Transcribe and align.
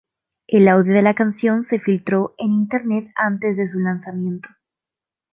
El 0.47 0.67
audio 0.67 0.93
de 0.95 1.03
la 1.03 1.13
canción 1.13 1.63
se 1.63 1.77
filtró 1.79 2.33
en 2.39 2.51
Internet 2.53 3.11
antes 3.15 3.55
de 3.57 3.67
su 3.67 3.77
lanzamiento. 3.77 4.49